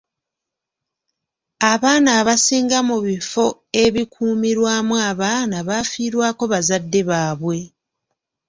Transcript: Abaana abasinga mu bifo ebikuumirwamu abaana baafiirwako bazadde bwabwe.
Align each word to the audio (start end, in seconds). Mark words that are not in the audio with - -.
Abaana 1.73 2.09
abasinga 2.19 2.79
mu 2.89 2.97
bifo 3.05 3.45
ebikuumirwamu 3.83 4.95
abaana 5.09 5.57
baafiirwako 5.67 6.43
bazadde 6.53 6.99
bwabwe. 7.07 7.57